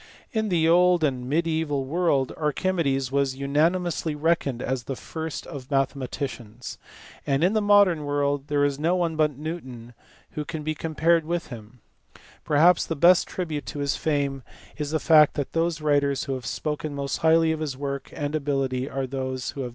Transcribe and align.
In 0.31 0.49
the 0.49 0.67
old 0.67 1.03
and 1.03 1.29
mediaeval 1.29 1.85
world 1.85 2.33
Archimedes 2.35 3.11
was 3.11 3.35
unanimously 3.35 4.15
reckoned 4.15 4.59
as 4.63 4.85
the 4.85 4.95
first 4.95 5.45
of 5.45 5.69
mathematicians: 5.69 6.79
and 7.27 7.43
in 7.43 7.53
the 7.53 7.61
modern 7.61 8.03
world 8.05 8.47
there 8.47 8.65
is 8.65 8.79
no 8.79 8.95
one 8.95 9.15
but 9.15 9.37
Newton 9.37 9.93
who 10.31 10.43
can 10.43 10.63
be 10.63 10.73
compared 10.73 11.23
with 11.23 11.49
him. 11.49 11.81
Perhaps 12.43 12.87
the 12.87 12.95
best 12.95 13.27
tribute 13.27 13.67
to 13.67 13.77
his 13.77 13.95
fame 13.95 14.41
is 14.75 14.89
the 14.89 14.99
fact 14.99 15.35
that 15.35 15.53
those 15.53 15.81
writers 15.81 16.23
who 16.23 16.33
have 16.33 16.47
spoken 16.47 16.95
most 16.95 17.17
highly 17.17 17.51
of 17.51 17.59
his 17.59 17.77
work 17.77 18.11
and 18.15 18.33
ability 18.33 18.89
are 18.89 19.05
those 19.05 19.11
who 19.11 19.11
have 19.11 19.11
been 19.11 19.11
themselves 19.11 19.11
the 19.11 19.19
most 19.21 19.21
distinguished 19.21 19.29
men 19.29 19.35
of 19.35 19.51
their 19.51 19.61
own 19.61 19.61
generation. 19.61 19.69